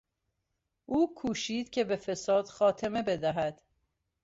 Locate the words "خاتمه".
2.45-3.03